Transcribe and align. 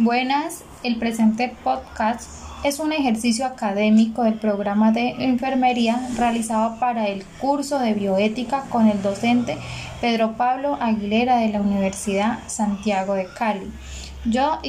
Buenas, 0.00 0.62
el 0.84 0.94
presente 0.94 1.52
podcast 1.64 2.30
es 2.62 2.78
un 2.78 2.92
ejercicio 2.92 3.44
académico 3.44 4.22
del 4.22 4.34
programa 4.34 4.92
de 4.92 5.08
enfermería 5.24 6.08
realizado 6.16 6.78
para 6.78 7.08
el 7.08 7.24
curso 7.40 7.80
de 7.80 7.94
bioética 7.94 8.62
con 8.70 8.86
el 8.86 9.02
docente 9.02 9.58
Pedro 10.00 10.34
Pablo 10.36 10.78
Aguilera 10.80 11.38
de 11.38 11.48
la 11.48 11.60
Universidad 11.60 12.38
Santiago 12.46 13.14
de 13.14 13.26
Cali. 13.36 13.72
Yo, 14.24 14.60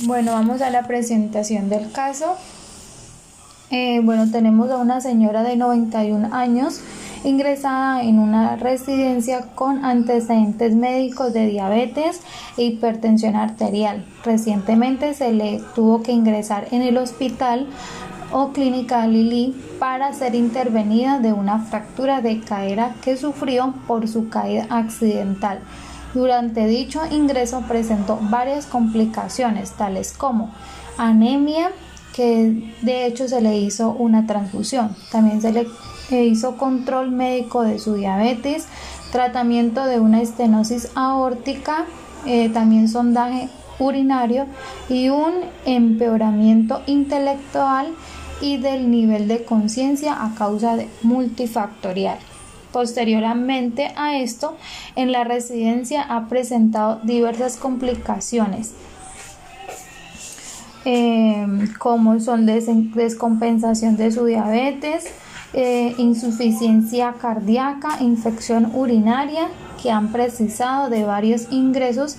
Bueno, 0.00 0.32
vamos 0.32 0.60
a 0.60 0.70
la 0.70 0.86
presentación 0.86 1.68
del 1.68 1.92
caso. 1.92 2.36
Eh, 3.70 4.00
bueno, 4.02 4.28
tenemos 4.32 4.68
a 4.70 4.78
una 4.78 5.00
señora 5.00 5.44
de 5.44 5.56
91 5.56 6.34
años 6.34 6.80
ingresada 7.22 8.02
en 8.02 8.18
una 8.18 8.56
residencia 8.56 9.42
con 9.54 9.84
antecedentes 9.84 10.74
médicos 10.74 11.32
de 11.32 11.46
diabetes 11.46 12.20
e 12.56 12.64
hipertensión 12.64 13.36
arterial. 13.36 14.04
Recientemente 14.24 15.14
se 15.14 15.32
le 15.32 15.60
tuvo 15.76 16.02
que 16.02 16.10
ingresar 16.10 16.66
en 16.72 16.82
el 16.82 16.96
hospital 16.96 17.68
o 18.32 18.52
clínica 18.52 19.06
Lili 19.06 19.54
para 19.78 20.12
ser 20.14 20.34
intervenida 20.34 21.20
de 21.20 21.32
una 21.32 21.60
fractura 21.60 22.22
de 22.22 22.40
cadera 22.40 22.96
que 23.02 23.16
sufrió 23.16 23.74
por 23.86 24.08
su 24.08 24.28
caída 24.28 24.66
accidental. 24.70 25.60
Durante 26.12 26.66
dicho 26.66 27.02
ingreso 27.08 27.62
presentó 27.68 28.18
varias 28.20 28.66
complicaciones 28.66 29.72
tales 29.72 30.12
como 30.12 30.50
anemia, 30.98 31.70
que 32.14 32.72
de 32.82 33.06
hecho 33.06 33.28
se 33.28 33.40
le 33.40 33.58
hizo 33.58 33.90
una 33.90 34.26
transfusión. 34.26 34.94
También 35.10 35.40
se 35.40 35.52
le 35.52 35.66
hizo 36.10 36.56
control 36.56 37.10
médico 37.10 37.62
de 37.62 37.78
su 37.78 37.94
diabetes, 37.94 38.66
tratamiento 39.12 39.84
de 39.84 40.00
una 40.00 40.22
estenosis 40.22 40.90
aórtica, 40.94 41.86
eh, 42.26 42.48
también 42.50 42.88
sondaje 42.88 43.48
urinario 43.78 44.46
y 44.88 45.08
un 45.08 45.32
empeoramiento 45.64 46.82
intelectual 46.86 47.94
y 48.40 48.58
del 48.58 48.90
nivel 48.90 49.28
de 49.28 49.44
conciencia 49.44 50.24
a 50.24 50.34
causa 50.34 50.76
de 50.76 50.88
multifactorial. 51.02 52.18
Posteriormente 52.72 53.92
a 53.96 54.18
esto, 54.18 54.56
en 54.94 55.12
la 55.12 55.24
residencia 55.24 56.02
ha 56.02 56.28
presentado 56.28 57.00
diversas 57.02 57.56
complicaciones, 57.56 58.74
Em, 60.84 61.74
como 61.74 62.18
son 62.20 62.46
descompensación 62.46 63.96
de 63.98 64.10
su 64.10 64.24
diabetes, 64.24 65.12
eh, 65.52 65.94
insuficiencia 65.98 67.14
cardíaca, 67.20 67.98
infección 68.00 68.72
urinaria, 68.74 69.48
que 69.82 69.90
han 69.90 70.10
precisado 70.10 70.88
de 70.88 71.04
varios 71.04 71.50
ingresos 71.50 72.16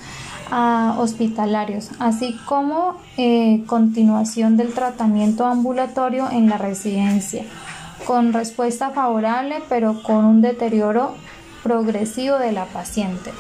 ah, 0.51 0.95
hospitalarios, 0.99 1.89
así 1.97 2.37
como 2.45 2.97
eh, 3.17 3.63
continuación 3.65 4.57
del 4.57 4.73
tratamiento 4.73 5.45
ambulatorio 5.45 6.29
en 6.29 6.47
la 6.47 6.59
residencia, 6.59 7.43
con 8.05 8.31
respuesta 8.31 8.91
favorable 8.91 9.55
pero 9.69 10.03
con 10.03 10.25
un 10.25 10.41
deterioro 10.41 11.15
progresivo 11.63 12.37
de 12.37 12.51
la 12.51 12.65
paciente. 12.65 13.31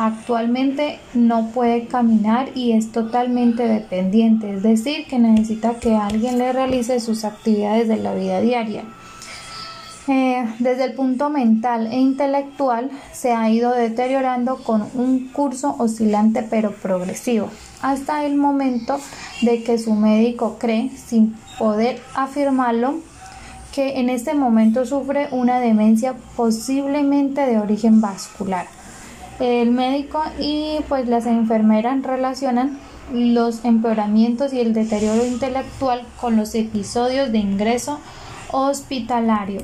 Actualmente 0.00 1.00
no 1.12 1.50
puede 1.50 1.88
caminar 1.88 2.50
y 2.54 2.70
es 2.70 2.92
totalmente 2.92 3.66
dependiente, 3.66 4.54
es 4.54 4.62
decir, 4.62 5.08
que 5.08 5.18
necesita 5.18 5.74
que 5.80 5.96
alguien 5.96 6.38
le 6.38 6.52
realice 6.52 7.00
sus 7.00 7.24
actividades 7.24 7.88
de 7.88 7.96
la 7.96 8.14
vida 8.14 8.40
diaria. 8.40 8.84
Eh, 10.06 10.54
desde 10.60 10.84
el 10.84 10.92
punto 10.92 11.30
mental 11.30 11.88
e 11.88 11.98
intelectual 11.98 12.92
se 13.12 13.32
ha 13.32 13.50
ido 13.50 13.72
deteriorando 13.72 14.58
con 14.58 14.86
un 14.94 15.30
curso 15.32 15.74
oscilante 15.80 16.46
pero 16.48 16.70
progresivo, 16.70 17.50
hasta 17.82 18.24
el 18.24 18.36
momento 18.36 19.00
de 19.42 19.64
que 19.64 19.78
su 19.78 19.94
médico 19.94 20.58
cree, 20.60 20.90
sin 20.90 21.34
poder 21.58 22.00
afirmarlo, 22.14 23.00
que 23.74 23.98
en 23.98 24.10
este 24.10 24.32
momento 24.32 24.86
sufre 24.86 25.26
una 25.32 25.58
demencia 25.58 26.14
posiblemente 26.36 27.40
de 27.40 27.58
origen 27.58 28.00
vascular. 28.00 28.77
El 29.40 29.70
médico 29.70 30.22
y 30.40 30.78
pues 30.88 31.08
las 31.08 31.26
enfermeras 31.26 32.02
relacionan 32.02 32.78
los 33.12 33.64
empeoramientos 33.64 34.52
y 34.52 34.60
el 34.60 34.74
deterioro 34.74 35.24
intelectual 35.24 36.02
con 36.20 36.36
los 36.36 36.54
episodios 36.54 37.30
de 37.30 37.38
ingreso 37.38 38.00
hospitalario. 38.50 39.62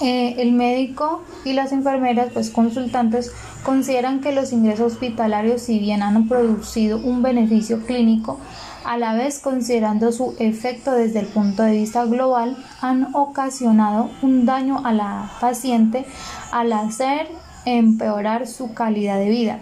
Eh, 0.00 0.36
el 0.38 0.52
médico 0.52 1.22
y 1.44 1.54
las 1.54 1.72
enfermeras, 1.72 2.28
pues 2.32 2.50
consultantes, 2.50 3.32
consideran 3.64 4.20
que 4.20 4.32
los 4.32 4.52
ingresos 4.52 4.92
hospitalarios, 4.92 5.62
si 5.62 5.78
bien 5.78 6.02
han 6.02 6.28
producido 6.28 6.98
un 6.98 7.22
beneficio 7.22 7.84
clínico, 7.86 8.38
a 8.84 8.98
la 8.98 9.14
vez 9.14 9.40
considerando 9.40 10.12
su 10.12 10.36
efecto 10.38 10.92
desde 10.92 11.20
el 11.20 11.26
punto 11.26 11.62
de 11.62 11.72
vista 11.72 12.04
global, 12.04 12.56
han 12.80 13.08
ocasionado 13.14 14.10
un 14.22 14.46
daño 14.46 14.82
a 14.84 14.92
la 14.92 15.30
paciente 15.40 16.06
al 16.52 16.72
hacer 16.72 17.28
empeorar 17.66 18.46
su 18.46 18.72
calidad 18.72 19.18
de 19.18 19.28
vida. 19.28 19.60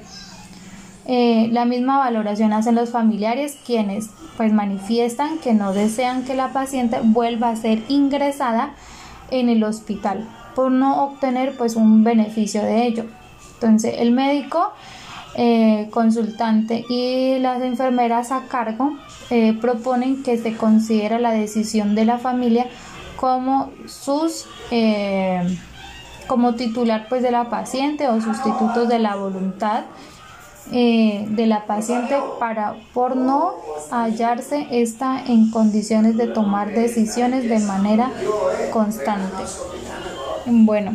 Eh, 1.07 1.49
la 1.51 1.65
misma 1.65 1.99
valoración 1.99 2.53
hacen 2.53 2.77
los 2.77 2.91
familiares 2.91 3.59
quienes 3.67 4.09
pues 4.37 4.53
manifiestan 4.53 5.39
que 5.39 5.53
no 5.53 5.73
desean 5.73 6.25
que 6.25 6.35
la 6.35 6.53
paciente 6.53 6.99
vuelva 7.03 7.51
a 7.51 7.57
ser 7.57 7.83
ingresada 7.89 8.75
en 9.31 9.49
el 9.49 9.65
hospital 9.65 10.27
por 10.55 10.71
no 10.71 11.05
obtener 11.05 11.57
pues 11.57 11.77
un 11.77 12.05
beneficio 12.05 12.63
de 12.63 12.87
ello. 12.87 13.05
Entonces 13.55 13.97
el 13.99 14.13
médico 14.13 14.73
eh, 15.35 15.89
consultante 15.91 16.85
y 16.89 17.39
las 17.39 17.61
enfermeras 17.63 18.33
a 18.33 18.45
cargo 18.45 18.97
eh, 19.31 19.57
proponen 19.61 20.23
que 20.23 20.39
se 20.39 20.57
considera 20.57 21.19
la 21.19 21.33
decisión 21.33 21.95
de 21.95 22.05
la 22.05 22.19
familia 22.19 22.67
como 23.17 23.71
sus 23.87 24.47
como 26.27 26.55
titular 26.55 27.07
pues 27.09 27.23
de 27.23 27.31
la 27.31 27.51
paciente 27.51 28.09
o 28.09 28.21
sustitutos 28.21 28.89
de 28.89 28.99
la 28.99 29.17
voluntad 29.17 29.85
de 30.71 31.45
la 31.47 31.67
paciente 31.67 32.17
para 32.41 32.77
por 32.95 33.17
no 33.17 33.55
hallarse 33.91 34.67
esta 34.71 35.23
en 35.27 35.51
condiciones 35.51 36.17
de 36.17 36.27
tomar 36.27 36.73
decisiones 36.73 37.47
de 37.49 37.59
manera 37.59 38.11
constante. 38.73 39.45
Bueno, 40.47 40.93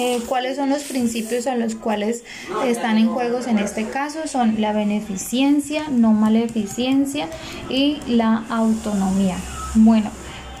eh, 0.00 0.22
¿Cuáles 0.28 0.56
son 0.56 0.70
los 0.70 0.84
principios 0.84 1.48
a 1.48 1.56
los 1.56 1.74
cuales 1.74 2.22
están 2.64 2.98
en 2.98 3.08
juegos 3.08 3.48
en 3.48 3.58
este 3.58 3.88
caso? 3.88 4.28
Son 4.28 4.60
la 4.60 4.72
beneficencia, 4.72 5.88
no 5.90 6.12
maleficencia 6.12 7.28
y 7.68 7.98
la 8.06 8.44
autonomía. 8.48 9.36
Bueno, 9.74 10.10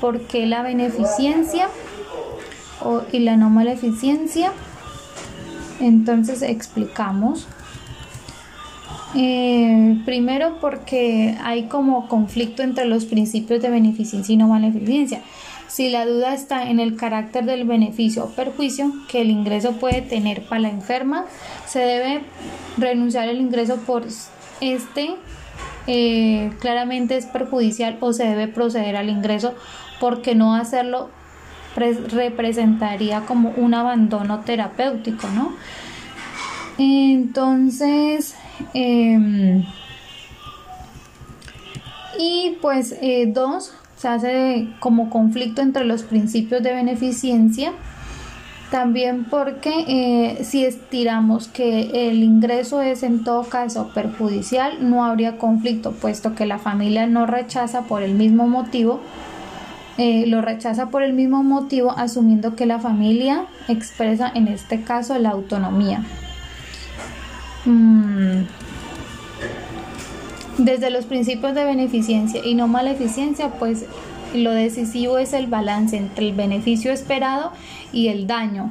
¿por 0.00 0.22
qué 0.22 0.46
la 0.46 0.62
beneficencia 0.62 1.68
y 3.12 3.20
la 3.20 3.36
no 3.36 3.50
maleficencia? 3.50 4.52
Entonces 5.80 6.42
explicamos. 6.42 7.46
Eh, 9.14 10.00
primero 10.04 10.58
porque 10.60 11.36
hay 11.42 11.64
como 11.64 12.08
conflicto 12.08 12.62
entre 12.62 12.84
los 12.84 13.06
principios 13.06 13.62
de 13.62 13.70
beneficencia 13.70 14.32
y 14.32 14.36
no 14.36 14.48
maleficencia. 14.48 15.22
Si 15.66 15.90
la 15.90 16.06
duda 16.06 16.34
está 16.34 16.70
en 16.70 16.80
el 16.80 16.96
carácter 16.96 17.44
del 17.44 17.64
beneficio 17.64 18.24
o 18.24 18.28
perjuicio 18.30 18.92
que 19.08 19.20
el 19.20 19.30
ingreso 19.30 19.72
puede 19.72 20.02
tener 20.02 20.42
para 20.42 20.62
la 20.62 20.70
enferma, 20.70 21.24
se 21.66 21.80
debe 21.80 22.22
renunciar 22.76 23.28
al 23.28 23.38
ingreso 23.38 23.76
por 23.76 24.04
este 24.60 25.14
eh, 25.86 26.50
claramente 26.60 27.16
es 27.16 27.24
perjudicial 27.24 27.96
o 28.00 28.12
se 28.12 28.24
debe 28.24 28.46
proceder 28.46 28.94
al 28.96 29.08
ingreso 29.08 29.54
porque 30.00 30.34
no 30.34 30.54
hacerlo 30.54 31.08
representaría 31.78 33.22
como 33.22 33.50
un 33.56 33.74
abandono 33.74 34.40
terapéutico, 34.40 35.28
¿no? 35.28 35.52
Entonces, 36.78 38.34
em, 38.74 39.64
y 42.18 42.56
pues 42.60 42.96
eh, 43.00 43.26
dos, 43.32 43.72
se 43.96 44.08
hace 44.08 44.68
como 44.80 45.10
conflicto 45.10 45.62
entre 45.62 45.84
los 45.84 46.02
principios 46.02 46.62
de 46.62 46.72
beneficencia 46.72 47.72
También 48.70 49.24
porque 49.24 49.84
eh, 49.88 50.44
si 50.44 50.66
estiramos 50.66 51.48
que 51.48 52.10
el 52.10 52.22
ingreso 52.22 52.82
es 52.82 53.02
en 53.02 53.24
todo 53.24 53.44
caso 53.44 53.90
perjudicial, 53.94 54.90
no 54.90 55.04
habría 55.06 55.38
conflicto, 55.38 55.92
puesto 55.92 56.34
que 56.34 56.44
la 56.44 56.58
familia 56.58 57.06
no 57.06 57.24
rechaza 57.24 57.82
por 57.82 58.02
el 58.02 58.12
mismo 58.12 58.46
motivo, 58.46 59.00
eh, 59.98 60.26
lo 60.26 60.40
rechaza 60.40 60.90
por 60.90 61.02
el 61.02 61.12
mismo 61.12 61.42
motivo, 61.42 61.90
asumiendo 61.90 62.54
que 62.54 62.66
la 62.66 62.78
familia 62.78 63.46
expresa 63.66 64.30
en 64.32 64.46
este 64.46 64.82
caso 64.82 65.18
la 65.18 65.30
autonomía. 65.30 66.04
Mm. 67.64 68.44
Desde 70.58 70.90
los 70.90 71.04
principios 71.04 71.54
de 71.54 71.64
beneficencia 71.64 72.44
y 72.44 72.54
no 72.54 72.68
maleficencia, 72.68 73.50
pues 73.58 73.86
lo 74.34 74.52
decisivo 74.52 75.18
es 75.18 75.32
el 75.32 75.48
balance 75.48 75.96
entre 75.96 76.28
el 76.28 76.34
beneficio 76.34 76.92
esperado 76.92 77.52
y 77.92 78.08
el 78.08 78.26
daño, 78.26 78.70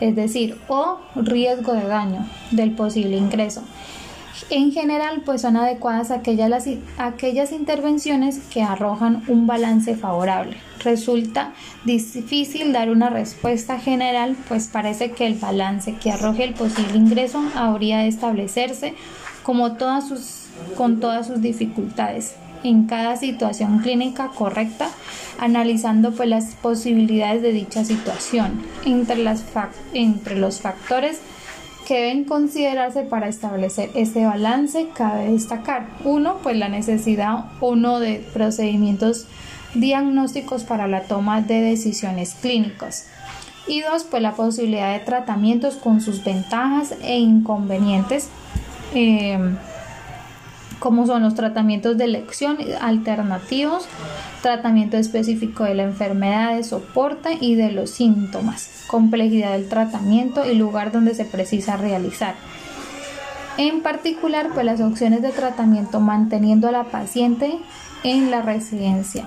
es 0.00 0.14
decir, 0.14 0.56
o 0.68 0.98
riesgo 1.16 1.72
de 1.72 1.86
daño 1.86 2.26
del 2.52 2.72
posible 2.72 3.16
ingreso. 3.16 3.62
En 4.48 4.72
general, 4.72 5.22
pues 5.24 5.42
son 5.42 5.56
adecuadas 5.56 6.10
aquellas, 6.10 6.66
aquellas 6.96 7.52
intervenciones 7.52 8.40
que 8.50 8.62
arrojan 8.62 9.22
un 9.28 9.46
balance 9.46 9.96
favorable. 9.96 10.56
Resulta 10.82 11.52
difícil 11.84 12.72
dar 12.72 12.90
una 12.90 13.10
respuesta 13.10 13.78
general, 13.78 14.36
pues 14.48 14.68
parece 14.68 15.10
que 15.10 15.26
el 15.26 15.34
balance 15.34 15.94
que 15.96 16.10
arroje 16.10 16.44
el 16.44 16.54
posible 16.54 16.96
ingreso 16.96 17.42
habría 17.54 17.98
de 17.98 18.08
establecerse 18.08 18.94
como 19.42 19.72
todas 19.72 20.08
sus, 20.08 20.46
con 20.76 21.00
todas 21.00 21.26
sus 21.26 21.42
dificultades 21.42 22.34
en 22.62 22.86
cada 22.86 23.16
situación 23.16 23.78
clínica 23.78 24.28
correcta, 24.28 24.90
analizando 25.38 26.12
pues 26.12 26.28
las 26.28 26.54
posibilidades 26.56 27.42
de 27.42 27.52
dicha 27.52 27.84
situación 27.84 28.62
entre, 28.84 29.16
las 29.16 29.44
entre 29.94 30.36
los 30.36 30.60
factores 30.60 31.20
que 31.90 32.00
deben 32.00 32.24
considerarse 32.24 33.02
para 33.02 33.26
establecer 33.26 33.90
este 33.94 34.24
balance 34.24 34.90
cabe 34.94 35.32
destacar 35.32 35.88
uno 36.04 36.36
pues 36.40 36.56
la 36.56 36.68
necesidad 36.68 37.46
o 37.58 37.74
no 37.74 37.98
de 37.98 38.24
procedimientos 38.32 39.26
diagnósticos 39.74 40.62
para 40.62 40.86
la 40.86 41.02
toma 41.02 41.40
de 41.40 41.60
decisiones 41.60 42.36
clínicas. 42.40 43.08
Y 43.66 43.80
dos 43.80 44.04
pues 44.04 44.22
la 44.22 44.36
posibilidad 44.36 44.92
de 44.92 45.04
tratamientos 45.04 45.74
con 45.74 46.00
sus 46.00 46.22
ventajas 46.22 46.94
e 47.02 47.18
inconvenientes 47.18 48.28
eh, 48.94 49.56
como 50.80 51.06
son 51.06 51.22
los 51.22 51.34
tratamientos 51.34 51.96
de 51.96 52.04
elección 52.04 52.58
alternativos, 52.80 53.86
tratamiento 54.42 54.96
específico 54.96 55.64
de 55.64 55.74
la 55.74 55.84
enfermedad 55.84 56.56
de 56.56 56.64
soporte 56.64 57.38
y 57.40 57.54
de 57.54 57.70
los 57.70 57.90
síntomas, 57.90 58.84
complejidad 58.88 59.52
del 59.52 59.68
tratamiento 59.68 60.50
y 60.50 60.56
lugar 60.56 60.90
donde 60.90 61.14
se 61.14 61.24
precisa 61.24 61.76
realizar. 61.76 62.34
En 63.58 63.82
particular, 63.82 64.48
pues 64.54 64.64
las 64.64 64.80
opciones 64.80 65.22
de 65.22 65.30
tratamiento 65.30 66.00
manteniendo 66.00 66.66
a 66.68 66.72
la 66.72 66.84
paciente 66.84 67.58
en 68.02 68.30
la 68.30 68.40
residencia. 68.40 69.26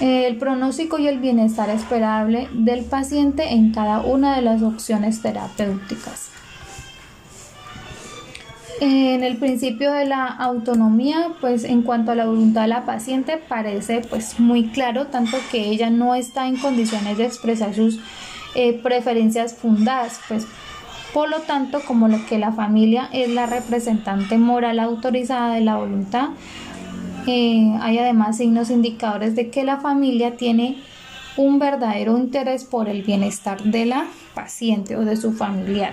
El 0.00 0.38
pronóstico 0.38 0.98
y 0.98 1.06
el 1.06 1.18
bienestar 1.18 1.68
esperable 1.68 2.48
del 2.54 2.84
paciente 2.84 3.52
en 3.52 3.72
cada 3.72 4.00
una 4.00 4.34
de 4.34 4.40
las 4.40 4.62
opciones 4.62 5.20
terapéuticas. 5.20 6.30
En 8.80 9.22
el 9.22 9.36
principio 9.36 9.92
de 9.92 10.06
la 10.06 10.26
autonomía, 10.26 11.32
pues 11.42 11.64
en 11.64 11.82
cuanto 11.82 12.12
a 12.12 12.14
la 12.14 12.24
voluntad 12.24 12.62
de 12.62 12.68
la 12.68 12.86
paciente 12.86 13.36
parece 13.36 14.00
pues 14.00 14.40
muy 14.40 14.68
claro, 14.68 15.08
tanto 15.08 15.36
que 15.50 15.68
ella 15.68 15.90
no 15.90 16.14
está 16.14 16.46
en 16.46 16.56
condiciones 16.56 17.18
de 17.18 17.26
expresar 17.26 17.74
sus 17.74 18.00
eh, 18.54 18.72
preferencias 18.82 19.54
fundadas, 19.54 20.18
pues 20.28 20.46
por 21.12 21.28
lo 21.28 21.40
tanto 21.40 21.80
como 21.86 22.08
lo 22.08 22.24
que 22.24 22.38
la 22.38 22.52
familia 22.52 23.10
es 23.12 23.28
la 23.28 23.44
representante 23.44 24.38
moral 24.38 24.78
autorizada 24.78 25.52
de 25.54 25.60
la 25.60 25.76
voluntad, 25.76 26.30
eh, 27.26 27.76
hay 27.82 27.98
además 27.98 28.38
signos 28.38 28.70
indicadores 28.70 29.36
de 29.36 29.50
que 29.50 29.62
la 29.62 29.76
familia 29.76 30.38
tiene 30.38 30.78
un 31.36 31.58
verdadero 31.58 32.16
interés 32.16 32.64
por 32.64 32.88
el 32.88 33.02
bienestar 33.02 33.62
de 33.62 33.84
la 33.84 34.06
paciente 34.34 34.96
o 34.96 35.04
de 35.04 35.16
su 35.16 35.32
familiar. 35.34 35.92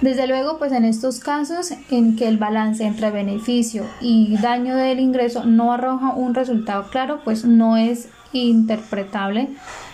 Desde 0.00 0.28
luego, 0.28 0.58
pues 0.58 0.72
en 0.72 0.84
estos 0.84 1.18
casos 1.18 1.72
en 1.90 2.14
que 2.14 2.28
el 2.28 2.38
balance 2.38 2.84
entre 2.84 3.10
beneficio 3.10 3.84
y 4.00 4.36
daño 4.36 4.76
del 4.76 5.00
ingreso 5.00 5.44
no 5.44 5.72
arroja 5.72 6.12
un 6.12 6.34
resultado 6.34 6.88
claro, 6.90 7.20
pues 7.24 7.44
no 7.44 7.76
es 7.76 8.08
interpretable 8.32 9.48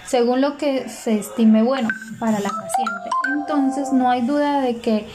según 0.06 0.40
lo 0.40 0.58
que 0.58 0.88
se 0.88 1.18
estime 1.18 1.62
bueno 1.62 1.88
para 2.18 2.38
la 2.38 2.50
paciente. 2.50 3.10
Entonces, 3.38 3.92
no 3.92 4.10
hay 4.10 4.20
duda 4.22 4.60
de 4.60 4.76
que 4.76 5.06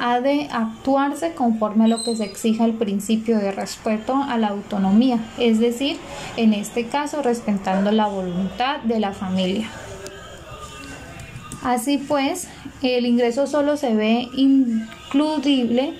ha 0.00 0.20
de 0.20 0.48
actuarse 0.50 1.34
conforme 1.34 1.84
a 1.84 1.88
lo 1.88 2.02
que 2.02 2.16
se 2.16 2.24
exija 2.24 2.64
el 2.64 2.72
principio 2.74 3.38
de 3.38 3.52
respeto 3.52 4.14
a 4.14 4.38
la 4.38 4.48
autonomía, 4.48 5.18
es 5.38 5.60
decir, 5.60 5.98
en 6.36 6.54
este 6.54 6.86
caso 6.86 7.22
respetando 7.22 7.92
la 7.92 8.06
voluntad 8.06 8.80
de 8.80 8.98
la 8.98 9.12
familia. 9.12 9.68
Así 11.62 11.98
pues, 11.98 12.48
el 12.82 13.04
ingreso 13.04 13.46
solo 13.46 13.76
se 13.76 13.94
ve 13.94 14.28
includible, 14.34 15.92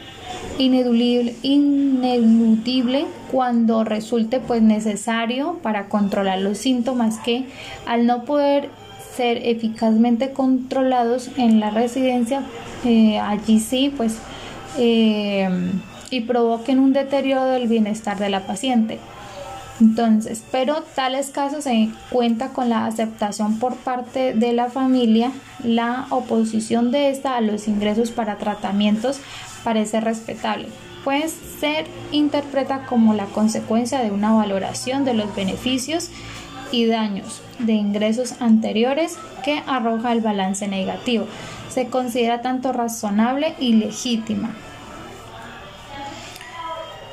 ineludible, 0.58 1.34
ineludible 1.42 3.06
cuando 3.30 3.84
resulte 3.84 4.40
pues 4.40 4.62
necesario 4.62 5.58
para 5.62 5.88
controlar 5.88 6.38
los 6.38 6.58
síntomas 6.58 7.18
que 7.18 7.44
al 7.86 8.06
no 8.06 8.24
poder 8.24 8.70
ser 9.14 9.46
eficazmente 9.46 10.32
controlados 10.32 11.30
en 11.36 11.60
la 11.60 11.70
residencia, 11.70 12.42
eh, 12.84 13.18
allí 13.18 13.60
sí 13.60 13.92
pues 13.94 14.16
eh, 14.78 15.48
y 16.10 16.20
provoquen 16.22 16.78
un 16.78 16.92
deterioro 16.92 17.44
del 17.44 17.68
bienestar 17.68 18.18
de 18.18 18.30
la 18.30 18.46
paciente. 18.46 18.98
Entonces, 19.80 20.44
pero 20.52 20.82
tales 20.94 21.30
casos 21.30 21.64
se 21.64 21.88
cuenta 22.10 22.48
con 22.48 22.68
la 22.68 22.84
aceptación 22.84 23.58
por 23.58 23.76
parte 23.76 24.34
de 24.34 24.52
la 24.52 24.68
familia, 24.68 25.32
la 25.64 26.06
oposición 26.10 26.90
de 26.90 27.08
esta 27.08 27.36
a 27.36 27.40
los 27.40 27.66
ingresos 27.66 28.10
para 28.10 28.36
tratamientos 28.36 29.20
parece 29.64 30.00
respetable, 30.00 30.68
pues 31.02 31.34
se 31.60 31.86
interpreta 32.12 32.84
como 32.86 33.14
la 33.14 33.24
consecuencia 33.26 34.00
de 34.00 34.10
una 34.10 34.32
valoración 34.32 35.04
de 35.04 35.14
los 35.14 35.34
beneficios 35.34 36.10
y 36.72 36.86
daños 36.86 37.40
de 37.58 37.72
ingresos 37.72 38.34
anteriores 38.40 39.16
que 39.44 39.62
arroja 39.66 40.12
el 40.12 40.20
balance 40.20 40.68
negativo. 40.68 41.26
Se 41.70 41.86
considera 41.86 42.42
tanto 42.42 42.72
razonable 42.72 43.54
y 43.58 43.74
legítima. 43.74 44.54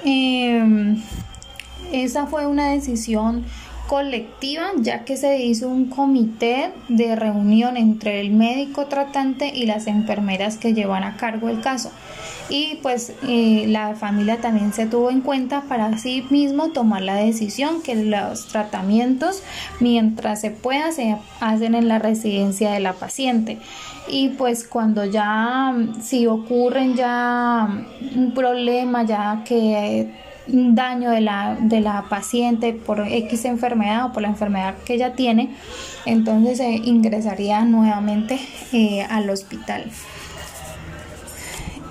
Em, 0.04 1.02
esa 1.92 2.28
fue 2.28 2.46
una 2.46 2.72
decisión 2.72 3.46
colectiva 3.88 4.72
ya 4.78 5.06
que 5.06 5.18
se 5.18 5.40
hizo 5.40 5.70
un 5.70 5.90
comité 5.90 6.72
de 6.90 7.16
reunión 7.16 7.78
entre 7.78 8.20
el 8.20 8.32
médico 8.32 8.86
tratante 8.86 9.52
y 9.54 9.66
las 9.66 9.88
enfermeras 9.88 10.58
que 10.58 10.74
llevan 10.74 11.04
a 11.04 11.18
cargo 11.18 11.50
el 11.50 11.62
caso. 11.62 11.92
Y 12.50 12.80
pues 12.82 13.14
eh, 13.28 13.66
la 13.68 13.96
familia 13.96 14.38
también 14.40 14.72
se 14.72 14.86
tuvo 14.86 15.10
en 15.10 15.22
cuenta 15.22 15.64
para 15.64 15.98
sí 15.98 16.26
mismo 16.30 16.70
tomar 16.70 17.02
la 17.02 17.16
decisión 17.16 17.82
que 17.82 17.96
los 17.96 18.48
tratamientos 18.48 19.44
mientras 19.82 20.42
se 20.42 20.52
pueda 20.52 20.92
se 20.94 21.18
hacen 21.42 21.76
en 21.76 21.90
la 21.90 22.00
residencia 22.00 22.72
de 22.72 22.80
la 22.80 22.94
paciente. 22.94 23.58
Y 24.08 24.30
pues 24.30 24.66
cuando 24.66 25.04
ya 25.04 25.76
si 26.02 26.28
ocurren 26.28 26.96
ya 26.96 27.68
un 28.16 28.34
problema 28.34 29.04
ya 29.04 29.44
que 29.46 30.10
daño 30.48 31.12
de 31.12 31.22
la, 31.22 31.58
de 31.60 31.82
la 31.82 32.06
paciente 32.10 32.74
por 32.74 33.00
X 33.02 33.46
enfermedad 33.46 34.06
o 34.06 34.14
por 34.14 34.22
la 34.22 34.30
enfermedad 34.30 34.76
que 34.86 34.94
ella 34.94 35.14
tiene, 35.14 35.56
entonces 36.06 36.58
se 36.58 36.70
ingresaría 36.70 37.66
nuevamente 37.66 38.40
eh, 38.74 39.04
al 39.10 39.30
hospital. 39.30 39.92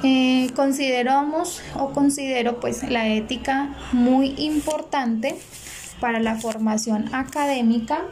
Eh, 0.02 0.50
consideramos 0.54 1.62
o 1.74 1.90
considero 1.90 2.60
pues 2.60 2.88
la 2.88 3.08
ética 3.08 3.74
muy 3.92 4.34
importante 4.38 5.36
para 6.00 6.20
la 6.20 6.36
formación 6.36 7.14
académica 7.14 8.02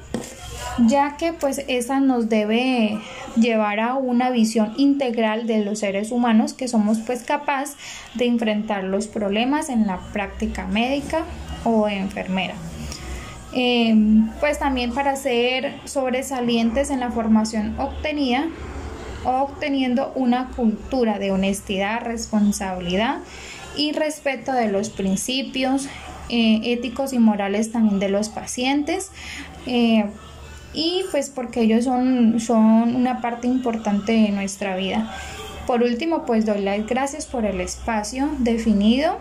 ya 0.78 1.16
que 1.16 1.33
pues 1.33 1.64
esa 1.69 2.00
nos 2.00 2.28
debe 2.28 2.99
llevar 3.37 3.81
a 3.81 3.95
una 3.95 4.31
visión 4.31 4.75
integral 4.76 5.47
de 5.47 5.64
los 5.64 5.81
seres 5.81 6.11
humanos 6.11 6.52
que 6.52 6.69
somos 6.69 6.99
pues 6.99 7.23
capaz 7.23 7.76
de 8.14 8.26
enfrentar 8.26 8.85
los 8.85 9.07
problemas 9.07 9.69
en 9.69 9.87
la 9.87 9.99
práctica 10.12 10.66
médica 10.66 11.25
o 11.64 11.88
enfermera. 11.88 12.54
Em, 13.52 14.28
pues 14.40 14.59
también 14.59 14.93
para 14.93 15.14
ser 15.14 15.75
sobresalientes 15.85 16.90
en 16.90 16.99
la 16.99 17.12
formación 17.12 17.78
obtenida 17.78 18.49
obteniendo 19.25 20.12
una 20.14 20.50
cultura 20.50 21.19
de 21.19 21.31
honestidad, 21.31 22.02
responsabilidad 22.02 23.19
y 23.76 23.93
respeto 23.93 24.52
de 24.52 24.69
los 24.69 24.90
principios 24.90 25.88
eh, 26.28 26.61
éticos 26.64 27.12
y 27.12 27.19
morales 27.19 27.73
también 27.73 27.99
de 28.00 28.09
los 28.09 28.28
pacientes, 28.28 29.11
eh, 29.66 30.07
y 30.75 31.04
pues 31.11 31.31
porque 31.31 31.61
ellos 31.61 31.85
son, 31.85 32.40
son 32.40 32.97
una 32.97 33.21
parte 33.21 33.47
importante 33.47 34.12
de 34.12 34.31
nuestra 34.31 34.76
vida. 34.76 35.14
Por 35.66 35.83
último, 35.83 36.26
pues 36.26 36.45
doy 36.45 36.61
las 36.61 36.87
gracias 36.87 37.25
por 37.26 37.47
el 37.47 37.61
espacio 37.61 38.28
definido 38.40 39.19